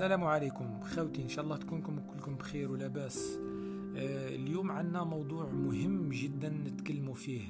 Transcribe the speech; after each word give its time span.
السلام 0.00 0.24
عليكم. 0.24 0.80
خوتي 0.82 1.22
إن 1.22 1.28
شاء 1.28 1.44
الله 1.44 1.56
تكونكم 1.56 2.00
كلكم 2.00 2.36
بخير 2.36 2.72
ولاباس 2.72 3.38
آه 3.96 4.28
اليوم 4.28 4.70
عنا 4.70 5.04
موضوع 5.04 5.46
مهم 5.46 6.08
جدا 6.08 6.48
نتكلموا 6.48 7.14
فيه. 7.14 7.42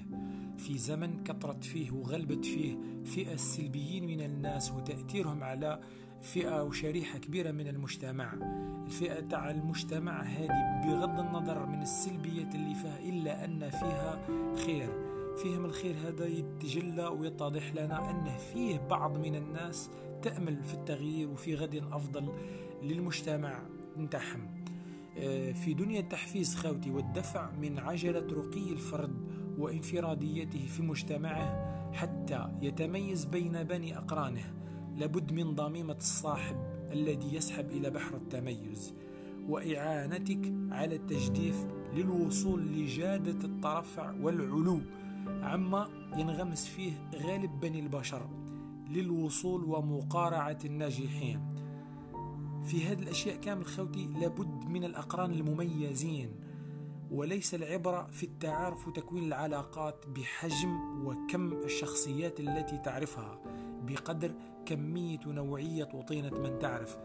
في 0.57 0.79
زمن 0.79 1.25
كثرت 1.25 1.65
فيه 1.65 1.91
وغلبت 1.93 2.45
فيه 2.45 2.77
فئة 3.05 3.33
السلبيين 3.33 4.07
من 4.07 4.21
الناس 4.21 4.73
وتأثيرهم 4.73 5.45
على 5.45 5.81
فئة 6.23 6.65
وشريحة 6.65 7.19
كبيرة 7.19 7.51
من 7.51 7.69
المجتمع. 7.69 8.33
الفئة 8.87 9.21
تاع 9.21 9.51
المجتمع 9.51 10.23
هذه 10.23 10.83
بغض 10.85 11.21
النظر 11.21 11.67
من 11.67 11.83
السلبية 11.83 12.49
اللي 12.55 12.75
فيها 12.75 12.99
إلا 12.99 13.45
أن 13.45 13.71
فيها 13.71 14.27
خير. 14.67 14.89
فيهم 15.37 15.65
الخير 15.65 15.95
هذا 16.09 16.27
يتجلى 16.27 17.07
ويتضح 17.07 17.75
لنا 17.75 18.11
أنه 18.11 18.37
فيه 18.37 18.79
بعض 18.79 19.19
من 19.19 19.35
الناس 19.35 19.91
تأمل 20.23 20.65
في 20.65 20.75
التغيير 20.75 21.29
وفي 21.29 21.55
غد 21.55 21.75
أفضل 21.93 22.33
للمجتمع 22.83 23.63
نتاعهم. 23.99 24.65
آه، 25.19 25.53
في 25.53 25.75
دنيا 25.75 26.01
التحفيز 26.01 26.55
خاوتي 26.55 26.91
والدفع 26.91 27.51
من 27.51 27.79
عجلة 27.79 28.27
رقي 28.33 28.73
الفرد 28.73 29.15
وانفراديته 29.59 30.67
في 30.67 30.83
مجتمعه 30.83 31.71
حتى 31.93 32.49
يتميز 32.63 33.25
بين 33.25 33.63
بني 33.63 33.99
أقرانه 33.99 34.55
لابد 34.97 35.33
من 35.33 35.55
ضميمة 35.55 35.97
الصاحب 35.97 36.57
الذي 36.93 37.35
يسحب 37.35 37.71
إلى 37.71 37.91
بحر 37.91 38.17
التميز 38.17 38.95
وإعانتك 39.49 40.53
على 40.71 40.97
التجديف 40.97 41.67
للوصول 41.95 42.67
لجادة 42.67 43.45
الترفع 43.45 44.15
والعلو. 44.23 44.81
عما 45.43 45.89
ينغمس 46.17 46.67
فيه 46.67 46.93
غالب 47.15 47.61
بني 47.61 47.81
البشر. 47.81 48.40
للوصول 48.91 49.65
ومقارعة 49.65 50.59
الناجحين. 50.65 51.41
في 52.65 52.85
هذه 52.85 52.99
الأشياء 53.03 53.37
كامل 53.37 53.67
خوتي 53.67 54.07
لابد 54.07 54.65
من 54.69 54.85
الأقران 54.85 55.31
المميزين 55.33 56.31
وليس 57.11 57.55
العبرة 57.55 58.09
في 58.11 58.23
التعارف 58.23 58.89
وتكوين 58.89 59.25
العلاقات 59.25 60.05
بحجم 60.09 61.07
وكم 61.07 61.53
الشخصيات 61.53 62.41
التي 62.41 62.79
تعرفها. 62.79 63.39
بقدر 63.83 64.33
كمية 64.67 65.21
ونوعية 65.27 65.89
وطينة 65.95 66.31
من 66.31 66.59
تعرف. 66.59 66.99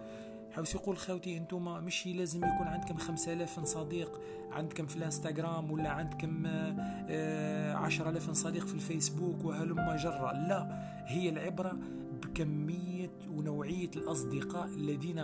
حوس 0.55 0.75
يقول 0.75 0.97
خاوتي 0.97 1.37
أنتم 1.37 1.63
مش 1.85 2.07
لازم 2.07 2.37
يكون 2.37 2.67
عندكم 2.67 2.97
خمسة 2.97 3.33
آلاف 3.33 3.59
صديق 3.59 4.21
عندكم 4.51 4.85
في 4.85 4.95
الإنستغرام 4.95 5.71
ولا 5.71 5.89
عندكم 5.89 6.43
آه، 6.45 7.73
عشرة 7.73 8.09
آلاف 8.09 8.31
صديق 8.31 8.67
في 8.67 8.73
الفيسبوك 8.73 9.45
وهلم 9.45 9.95
جرة. 9.95 10.31
لا 10.31 10.79
هي 11.05 11.29
العبرة 11.29 11.77
بكمية 12.23 13.11
ونوعية 13.29 13.89
الأصدقاء 13.95 14.67
الذين 14.67 15.19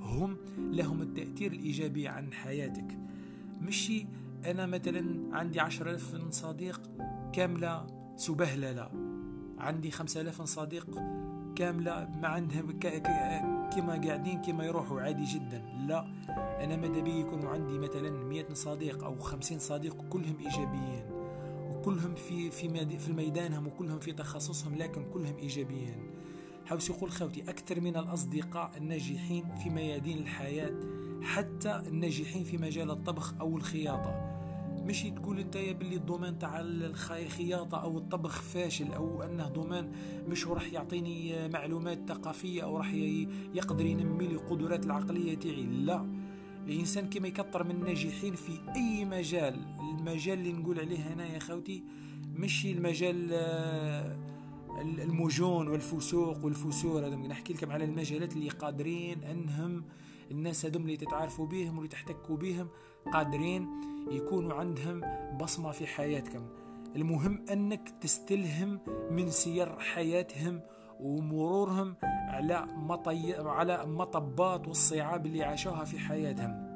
هم 0.00 0.36
لهم 0.58 1.02
التأثير 1.02 1.52
الإيجابي 1.52 2.08
عن 2.08 2.32
حياتك. 2.32 2.98
مشي 3.60 4.06
أنا 4.46 4.66
مثلا 4.66 5.36
عندي 5.36 5.60
عشرة 5.60 5.90
آلاف 5.90 6.16
صديق 6.30 6.80
كاملة 7.32 7.86
سبهلة 8.16 8.72
لا 8.72 8.90
عندي 9.58 9.90
خمسة 9.90 10.20
آلاف 10.20 10.42
صديق 10.42 10.98
كاملة 11.56 12.08
ما 12.22 12.28
عندهم 12.28 12.70
كما 13.76 14.00
قاعدين 14.06 14.42
كما 14.42 14.64
يروحوا 14.64 15.00
عادي 15.00 15.24
جدا. 15.24 15.62
لا 15.86 16.06
أنا 16.64 16.76
ماذا 16.76 17.00
بي 17.00 17.20
يكون 17.20 17.46
عندي 17.46 17.78
مثلا 17.78 18.10
مئة 18.10 18.54
صديق 18.54 19.04
أو 19.04 19.16
خمسين 19.16 19.58
صديق 19.58 19.96
كلهم 20.10 20.36
إيجابيين. 20.40 21.04
وكلهم 21.70 22.14
في 22.14 22.50
في 22.50 22.98
في 22.98 23.12
ميدانهم 23.12 23.66
وكلهم 23.66 23.98
في 23.98 24.12
تخصصهم 24.12 24.74
لكن 24.74 25.04
كلهم 25.12 25.36
إيجابيين. 25.36 26.10
حوس 26.66 26.90
يقول 26.90 27.10
خوتي 27.10 27.42
أكثر 27.42 27.80
من 27.80 27.96
الأصدقاء 27.96 28.70
الناجحين 28.76 29.54
في 29.54 29.70
ميادين 29.70 30.18
الحياة 30.18 30.74
حتى 31.22 31.82
الناجحين 31.86 32.44
في 32.44 32.58
مجال 32.58 32.90
الطبخ 32.90 33.34
أو 33.40 33.56
الخياطة. 33.56 34.39
مش 34.90 35.02
تقول 35.02 35.38
أنت 35.38 35.56
يا 35.56 35.72
باللي 35.72 35.96
ال 35.96 36.01
domaine 36.01 36.38
تاع 36.38 36.60
الخياطة 36.60 37.82
أو 37.82 37.98
الطبخ 37.98 38.42
فاشل 38.42 38.92
أو 38.92 39.22
أنه 39.22 39.48
domaine 39.48 39.92
مش 40.28 40.46
راح 40.46 40.72
يعطيني 40.72 41.48
معلومات 41.48 41.98
ثقافية 42.08 42.62
أو 42.62 42.76
راح 42.76 42.92
يقدر 43.54 43.86
ينمي 43.86 44.26
لي 44.26 44.34
القدرات 44.34 44.86
العقلية 44.86 45.34
تاعي. 45.34 45.66
لا. 45.66 46.06
الإنسان 46.66 47.10
كما 47.10 47.28
يكثر 47.28 47.64
من 47.64 47.70
الناجحين 47.70 48.34
في 48.34 48.52
أي 48.76 49.04
مجال 49.04 49.56
المجال 49.80 50.38
اللي 50.38 50.52
نقول 50.52 50.80
عليه 50.80 50.98
هنا 50.98 51.26
يا 51.26 51.38
خوتي 51.38 51.84
مش 52.34 52.66
المجال 52.66 53.28
آه، 53.32 54.16
المجون 54.80 55.68
والفسوق 55.68 56.44
والفسور. 56.44 57.06
هذا 57.06 57.16
نحكي 57.16 57.52
لكم 57.52 57.72
على 57.72 57.84
المجالات 57.84 58.32
اللي 58.32 58.48
قادرين 58.48 59.24
أنهم 59.24 59.84
الناس 60.30 60.66
هذوم 60.66 60.82
اللي 60.82 60.96
تتعرفوا 60.96 61.46
بهم 61.46 61.74
واللي 61.74 61.88
تحتكوا 61.88 62.36
بهم 62.36 62.68
قادرين 63.12 63.68
يكونوا 64.10 64.54
عندهم 64.54 65.00
بصمة 65.40 65.70
في 65.70 65.86
حياتكم. 65.86 66.46
المهم 66.96 67.44
أنك 67.52 67.88
تستلهم 68.00 68.80
من 69.10 69.30
سير 69.30 69.78
حياتهم 69.78 70.60
ومرورهم 71.00 71.94
على 72.02 72.66
مطي... 72.76 73.34
على 73.34 73.86
مطبات 73.86 74.68
والصعاب 74.68 75.26
اللي 75.26 75.44
عاشوها 75.44 75.84
في 75.84 75.98
حياتهم. 75.98 76.70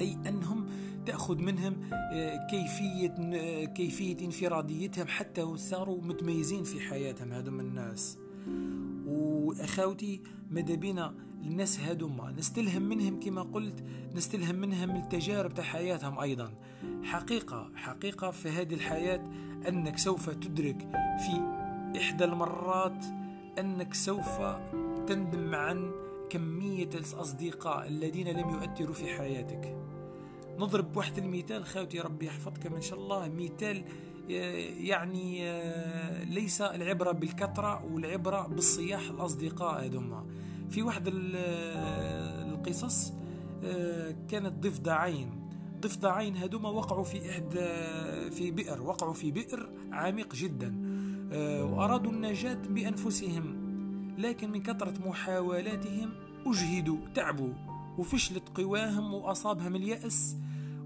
أي 0.00 0.18
أنهم 0.26 0.66
تأخذ 1.06 1.38
منهم 1.38 1.76
آه، 1.92 2.46
كيفية 2.46 3.14
آه، 3.18 3.64
كيفية 3.64 4.24
انفراديتهم 4.24 5.06
حتى 5.08 5.56
صاروا 5.56 6.02
متميزين 6.02 6.64
في 6.64 6.80
حياتهم 6.80 7.32
هذوم 7.32 7.60
الناس. 7.60 8.18
وأخوتي 9.06 10.20
ماذا 10.54 10.74
بينا 10.74 11.14
الناس 11.42 11.80
هذوما 11.80 12.30
نستلهم 12.38 12.82
منهم 12.82 13.20
كما 13.20 13.42
قلت 13.42 13.84
نستلهم 14.14 14.54
منهم 14.54 14.96
التجارب 14.96 15.54
تاع 15.54 15.64
حياتهم 15.64 16.18
أيضا. 16.18 16.54
حقيقة 17.04 17.70
حقيقة 17.76 18.30
في 18.30 18.48
هذه 18.48 18.74
الحياة 18.74 19.24
أنك 19.68 19.98
سوف 19.98 20.30
تدرك 20.30 20.88
في 21.18 21.40
إحدى 21.96 22.24
المرات 22.24 23.04
أنك 23.58 23.94
سوف 23.94 24.40
تندم 25.06 25.54
عن 25.54 25.92
كمية 26.30 26.90
الأصدقاء 26.94 27.88
الذين 27.88 28.28
لم 28.28 28.50
يؤثروا 28.50 28.94
في 28.94 29.06
حياتك. 29.06 29.76
نضرب 30.58 30.96
واحد 30.96 31.18
المثال 31.18 31.64
خاوتي 31.64 32.00
ربي 32.00 32.26
يحفظكم 32.26 32.74
إن 32.74 32.82
شاء 32.82 32.98
الله. 32.98 33.28
مثال 33.28 33.84
يعني 34.28 35.50
آه، 35.50 36.24
ليس 36.24 36.62
العبرة 36.62 37.12
بالكثرة 37.12 37.84
والعبرة 37.92 38.46
بالصياح 38.46 39.10
الأصدقاء 39.10 39.84
هذوما. 39.84 40.43
في 40.70 40.82
واحد 40.82 41.02
القصص 42.52 43.12
آه، 43.64 44.14
كانت 44.28 44.66
ضفدعين 44.66 45.30
ضفدعين 45.80 46.36
هذوما 46.36 46.68
وقعوا 46.68 47.04
في 47.04 47.30
إحدى 47.30 47.66
في 48.30 48.50
بئر 48.50 48.82
وقعوا 48.82 49.12
في 49.12 49.30
بئر 49.30 49.70
عميق 49.92 50.34
جدا 50.34 50.74
آه، 51.32 51.64
وأرادوا 51.64 52.12
النجاة 52.12 52.54
بأنفسهم 52.54 53.64
لكن 54.18 54.50
من 54.50 54.62
كثرة 54.62 55.08
محاولاتهم 55.08 56.10
أجهدوا 56.46 56.98
تعبوا 57.14 57.52
وفشلت 57.98 58.48
قواهم 58.54 59.14
وأصابهم 59.14 59.76
اليأس. 59.76 60.36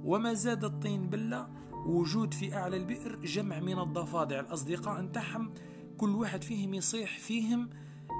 وما 0.05 0.35
زاد 0.35 0.65
الطين 0.65 1.07
بلة 1.07 1.49
وجود 1.87 2.35
في 2.35 2.55
أعلى 2.55 2.77
البئر 2.77 3.17
جمع 3.25 3.61
من 3.61 3.79
الضفادع 3.79 4.41
الأصدقاء 4.41 5.01
نتاعهم 5.01 5.51
كل 5.99 6.11
واحد 6.11 6.45
فيهم 6.45 6.75
يصيح 6.75 7.19
فيهم 7.19 7.71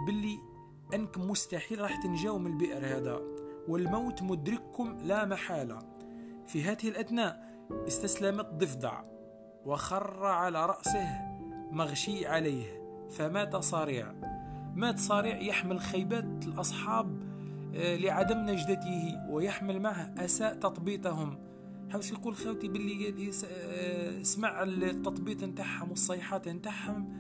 باللي 0.07 0.39
أنكم 0.95 1.31
مستحيل 1.31 1.81
راح 1.81 2.03
تنجاو 2.03 2.39
من 2.39 2.53
البئر 2.53 2.87
هذا 2.87 3.21
والموت 3.69 4.23
مدرككم 4.23 4.97
لا 5.05 5.25
محالة. 5.25 5.79
في 6.47 6.63
هذه 6.63 6.89
الأثناء 6.89 7.49
استسلم 7.87 8.41
الضفدع 8.41 9.03
وخر 9.65 10.27
على 10.27 10.67
رأسه 10.67 11.07
مغشي 11.71 12.27
عليه 12.27 12.83
فمات 13.11 13.57
صارع. 13.57 14.15
مات 14.75 14.99
صارع 14.99 15.41
يحمل 15.41 15.81
خيبات 15.81 16.47
الأصحاب 16.47 17.29
آه، 17.75 17.97
لعدم 17.97 18.39
نجدته 18.39 19.27
ويحمل 19.29 19.83
معه 19.83 20.15
أساء 20.19 20.55
تطبيطهم. 20.55 21.39
حوس 21.91 22.13
يقول 22.13 22.37
خوتي 22.37 22.69
باللي 22.69 23.31
آه، 23.45 24.21
اسمع 24.21 24.63
التطبيط 24.63 25.45
نتاعهم 25.45 25.91
والصيحات 25.91 26.49
نتاعهم. 26.49 27.18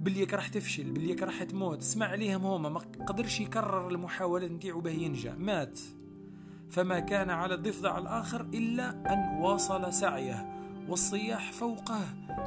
باللي 0.00 0.24
راح 0.24 0.48
تفشل 0.48 0.90
باللي 0.90 1.14
راح 1.14 1.42
تموت. 1.42 1.78
اسمع 1.78 2.06
عليهم 2.06 2.46
هما 2.46 2.68
ما 2.68 2.78
قدرش 3.06 3.40
يكرر 3.40 3.88
المحاولة 3.88 4.46
نتاعو 4.46 4.80
باه 4.80 4.90
ينجح. 4.90 5.34
مات. 5.38 5.80
فما 6.70 7.00
كان 7.00 7.30
على 7.30 7.54
الضفدع 7.54 7.98
الآخر 7.98 8.40
إلا 8.40 9.12
أن 9.12 9.42
واصل 9.42 9.92
سعيه. 9.92 10.60
والصياح 10.88 11.52
فوقه. 11.52 12.00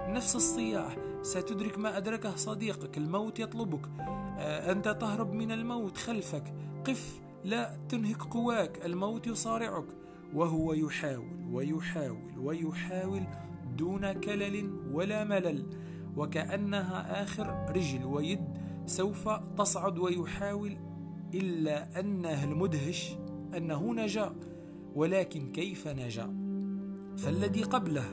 نفس 0.07 0.35
الصياح. 0.35 0.97
ستدرك 1.21 1.77
ما 1.77 1.97
أدركه 1.97 2.35
صديقك. 2.35 2.97
الموت 2.97 3.39
يطلبك. 3.39 3.89
آه، 3.99 4.71
أنت 4.71 4.89
تهرب 4.89 5.33
من 5.33 5.51
الموت 5.51 5.97
خلفك. 5.97 6.53
قف. 6.87 7.21
لا 7.43 7.77
تنهك 7.89 8.21
قواك. 8.23 8.85
الموت 8.85 9.27
يصارعك. 9.27 9.85
وهو 10.33 10.73
يحاول 10.73 11.47
ويحاول 11.51 12.37
ويحاول 12.37 13.23
دون 13.77 14.11
كلل 14.13 14.73
ولا 14.91 15.23
ملل. 15.23 15.92
وكأنها 16.17 17.23
آخر 17.23 17.65
رجل 17.69 18.05
ويد 18.05 18.41
سوف 18.85 19.29
تصعد 19.57 19.97
ويحاول 19.97 20.77
إلا 21.33 21.99
أنه 21.99 22.43
المدهش 22.43 23.15
أنه 23.57 23.93
نجا 23.93 24.35
ولكن 24.95 25.51
كيف 25.51 25.87
نجا؟ 25.87 26.43
فالذي 27.17 27.63
قبله 27.63 28.05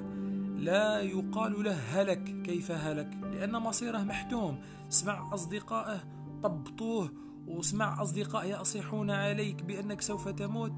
لا 0.57 1.01
يقال 1.01 1.65
له 1.65 1.73
هلك. 1.73 2.43
كيف 2.43 2.71
هلك؟ 2.71 3.11
لأن 3.33 3.53
مصيره 3.53 3.99
محتوم. 3.99 4.59
اسمع 4.89 5.35
أصدقائه 5.35 6.01
طبطوه 6.43 7.13
واسمع 7.47 8.03
أصدقائه 8.03 8.61
يصيحون 8.61 9.11
عليك 9.11 9.63
بأنك 9.63 10.01
سوف 10.01 10.29
تموت. 10.29 10.73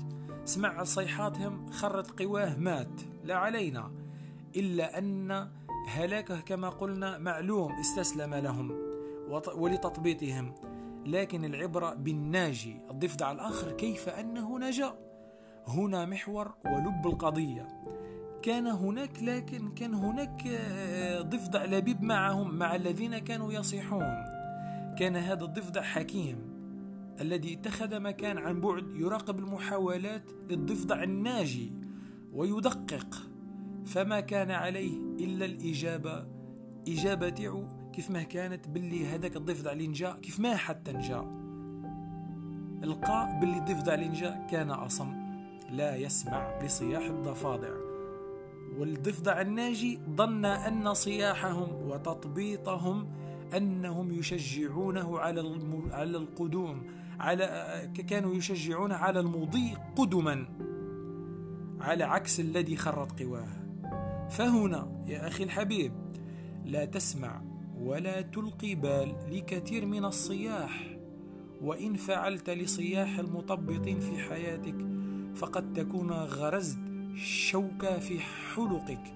اسمع 0.44 0.84
صيحاتهم 0.84 1.66
خرت 1.70 2.22
قواه 2.22 2.56
مات. 2.56 3.00
لا 3.24 3.34
علينا. 3.34 3.92
إلا 4.56 4.98
أن 4.98 5.48
هلاكه 5.88 6.40
كما 6.40 6.68
قلنا 6.68 7.18
معلوم 7.18 7.72
استسلم 7.72 8.34
لهم 8.34 8.72
ولتطبيطهم 9.56 10.54
لكن 11.06 11.44
العبرة 11.44 11.94
بالناجي 11.94 12.76
الضفدع 12.90 13.32
الآخر 13.32 13.72
كيف 13.72 14.08
أنه 14.08 14.58
نجا؟ 14.58 14.94
هنا 15.66 16.06
محور 16.06 16.54
ولب 16.64 17.06
القضية. 17.06 17.68
كان 18.42 18.66
هناك 18.66 19.22
لكن 19.22 19.74
كان 19.74 19.94
هناك 19.94 20.42
آه، 20.46 21.20
ضفدع 21.20 21.64
لبيب 21.64 22.02
معهم 22.02 22.54
مع 22.54 22.74
الذين 22.74 23.18
كانوا 23.18 23.52
يصيحون. 23.52 24.24
كان 24.98 25.16
هذا 25.16 25.44
الضفدع 25.44 25.82
حكيم 25.82 26.52
الذي 27.20 27.54
اتخذ 27.54 28.00
مكان 28.00 28.38
عن 28.38 28.60
بعد 28.60 28.94
يراقب 28.94 29.38
المحاولات 29.38 30.30
للضفدع 30.50 31.02
الناجي 31.02 31.72
ويدقق. 32.32 33.31
فما 33.86 34.20
كان 34.20 34.50
عليه 34.50 34.98
إلا 35.20 35.44
الإجابة 35.44 36.26
إجابة 36.88 37.28
تاعو 37.28 37.64
كيف 37.92 38.10
ما 38.10 38.22
كانت 38.22 38.68
باللي 38.68 39.06
هذاك 39.06 39.36
الضفدع 39.36 39.72
اللي 39.72 39.86
نجا 39.86 40.12
كيف 40.22 40.40
ما 40.40 40.56
حتى 40.56 40.92
نجا. 40.92 41.42
لقى 42.82 43.38
باللي 43.40 43.58
الضفدع 43.58 43.94
اللي 43.94 44.08
نجا 44.08 44.46
كان 44.50 44.70
أصم 44.70 45.14
لا 45.70 45.96
يسمع 45.96 46.62
لصياح 46.62 47.02
الضفادع. 47.02 47.70
والضفدع 48.78 49.40
الناجي 49.40 49.98
ظن 50.16 50.44
أن 50.44 50.94
صياحهم 50.94 51.68
وتطبيطهم 51.90 53.08
أنهم 53.56 54.12
يشجعونه 54.12 55.18
على 55.18 55.58
على 55.90 56.16
القدوم 56.16 56.86
على 57.20 57.90
كانوا 58.08 58.34
يشجعونه 58.34 58.94
على 58.94 59.20
المضي 59.20 59.76
قدما 59.96 60.46
على 61.80 62.04
عكس 62.04 62.40
الذي 62.40 62.76
خرت 62.76 63.22
قواه. 63.22 63.61
فهنا 64.32 65.04
يا 65.06 65.28
أخي 65.28 65.44
الحبيب 65.44 65.92
لا 66.64 66.84
تسمع 66.84 67.42
ولا 67.78 68.20
تلقي 68.20 68.74
بال 68.74 69.16
لكثير 69.30 69.86
من 69.86 70.04
الصياح. 70.04 70.96
وإن 71.60 71.94
فعلت 71.94 72.50
لصياح 72.50 73.18
المطبطين 73.18 74.00
في 74.00 74.18
حياتك 74.18 74.76
فقد 75.34 75.72
تكون 75.72 76.10
غرزت 76.10 76.78
شوكة 77.16 77.98
في 77.98 78.20
حلقك. 78.20 79.14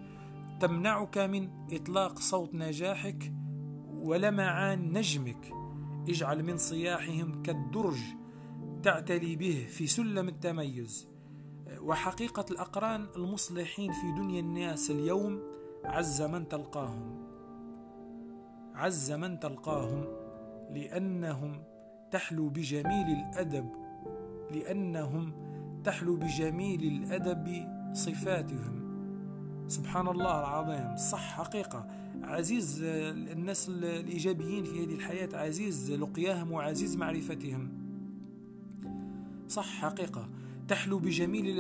تمنعك 0.61 1.19
من 1.19 1.49
إطلاق 1.73 2.19
صوت 2.19 2.55
نجاحك 2.55 3.33
ولمعان 3.89 4.93
نجمك. 4.93 5.53
اجعل 6.09 6.43
من 6.43 6.59
صياحهم 6.59 7.43
كالدرج 7.43 7.99
تعتلي 8.83 9.37
به 9.37 9.67
في 9.69 9.87
سلم 9.87 10.29
التميز. 10.29 11.16
وحقيقة 11.81 12.45
الأقران 12.51 13.07
المصلحين 13.17 13.93
في 13.93 14.13
دنيا 14.17 14.41
الناس 14.41 14.91
اليوم 14.91 15.41
عز 15.85 16.23
من 16.23 16.49
تلقاهم. 16.49 17.27
عز 18.75 19.13
من 19.13 19.41
تلقاهم 19.41 20.05
لأنهم 20.71 21.63
تحلو 22.11 22.49
بجميل 22.49 23.07
الأدب 23.07 23.71
لأنهم 24.51 25.33
تحلو 25.85 26.17
بجميل 26.17 26.83
الأدب 26.83 27.69
صفاتهم. 27.93 28.87
سبحان 29.69 30.09
الله 30.09 30.41
العظيم. 30.41 30.97
صح 30.97 31.37
حقيقة. 31.37 31.87
عزيز 32.23 32.83
الناس 32.83 33.69
الإيجابيين 33.69 34.65
في 34.65 34.85
هذه 34.85 34.95
الحياة 34.95 35.29
عزيز 35.33 35.93
لقياهم 35.93 36.53
وعزيز 36.53 36.97
معرفتهم. 36.97 37.69
صح 39.49 39.81
حقيقة. 39.81 40.29
تحلو 40.69 40.99
بجميل 40.99 41.57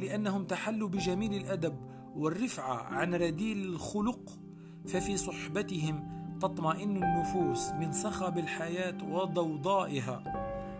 لأنهم 0.00 0.44
تحلوا 0.44 0.88
بجميل 0.88 1.34
الأدب 1.34 1.76
والرفعة 2.16 2.74
عن 2.74 3.14
رديل 3.14 3.64
الخلق 3.66 4.38
ففي 4.86 5.16
صحبتهم 5.16 6.16
تطمئن 6.40 7.02
النفوس 7.02 7.70
من 7.70 7.92
صخب 7.92 8.38
الحياة 8.38 8.98
وضوضائها. 9.10 10.22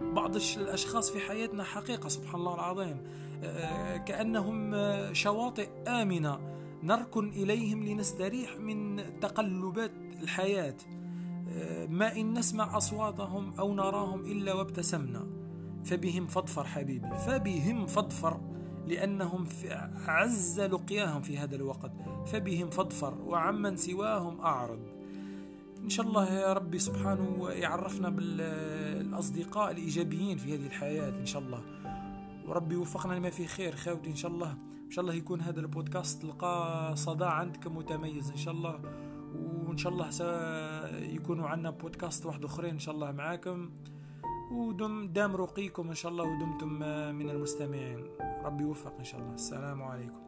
بعض 0.02 0.36
الأشخاص 0.36 1.10
في 1.10 1.20
حياتنا 1.20 1.64
حقيقة 1.64 2.08
سبحان 2.08 2.40
الله 2.40 2.54
العظيم 2.54 3.02
آه، 3.44 3.96
كأنهم 3.96 4.74
شواطئ 5.12 5.68
آمنة 5.88 6.38
نركن 6.82 7.28
إليهم 7.28 7.84
لنستريح 7.84 8.56
من 8.56 9.02
تقلبات 9.20 9.92
الحياة. 10.22 10.76
آه، 11.48 11.86
ما 11.86 12.16
إن 12.16 12.38
نسمع 12.38 12.76
أصواتهم 12.76 13.54
أو 13.58 13.74
نراهم 13.74 14.20
إلا 14.20 14.54
وابتسمنا. 14.54 15.45
فبهم 15.86 16.26
فضفر 16.26 16.64
حبيبي 16.64 17.08
فبهم 17.26 17.86
فضفر 17.86 18.40
لأنهم 18.86 19.46
عز 20.06 20.60
لقياهم 20.60 21.22
في 21.22 21.38
هذا 21.38 21.56
الوقت 21.56 21.92
فبهم 22.26 22.70
فضفر 22.70 23.14
وعمن 23.14 23.76
سواهم 23.76 24.40
أعرض. 24.40 24.80
إن 25.84 25.90
شاء 25.90 26.06
الله 26.06 26.32
يا 26.32 26.52
ربي 26.52 26.78
سبحانه 26.78 27.50
يعرفنا 27.50 28.08
بالأصدقاء 28.08 29.70
الإيجابيين 29.70 30.38
في 30.38 30.54
هذه 30.54 30.66
الحياة 30.66 31.18
إن 31.20 31.26
شاء 31.26 31.42
الله. 31.42 31.62
وربي 32.46 32.74
يوفقنا 32.74 33.14
لما 33.14 33.30
فيه 33.30 33.46
خير 33.46 33.76
خاوتي 33.76 34.10
إن 34.10 34.16
شاء 34.16 34.30
الله. 34.30 34.50
إن 34.86 34.90
شاء 34.90 35.04
الله 35.04 35.14
يكون 35.14 35.40
هذا 35.40 35.60
البودكاست 35.60 36.22
تلقى 36.22 36.92
صدى 36.96 37.24
عندكم 37.24 37.76
متميز 37.76 38.30
إن 38.30 38.36
شاء 38.36 38.54
الله. 38.54 38.80
وإن 39.34 39.76
شاء 39.76 39.92
الله 39.92 40.10
سيكونوا 40.10 41.48
عندنا 41.48 41.70
بودكاست 41.70 42.26
واحد 42.26 42.44
أخرين 42.44 42.70
إن 42.70 42.78
شاء 42.78 42.94
الله 42.94 43.12
معاكم. 43.12 43.70
ودم 44.50 45.12
دام 45.12 45.36
رقيكم 45.36 45.88
إن 45.88 45.94
شاء 45.94 46.12
الله 46.12 46.24
ودمتم 46.24 46.68
من 47.14 47.30
المستمعين. 47.30 48.06
ربي 48.44 48.62
يوفق 48.62 48.94
إن 48.98 49.04
شاء 49.04 49.20
الله. 49.20 49.34
السلام 49.34 49.82
عليكم. 49.82 50.26